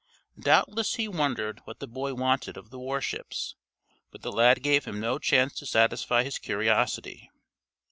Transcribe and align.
Doubtless 0.39 0.95
he 0.95 1.07
wondered 1.07 1.61
what 1.65 1.77
the 1.77 1.85
boy 1.87 2.15
wanted 2.15 2.57
of 2.57 2.71
the 2.71 2.79
war 2.79 3.01
ships, 3.01 3.53
but 4.09 4.23
the 4.23 4.31
lad 4.31 4.63
gave 4.63 4.85
him 4.85 4.99
no 4.99 5.19
chance 5.19 5.53
to 5.59 5.65
satisfy 5.67 6.23
his 6.23 6.39
curiosity. 6.39 7.29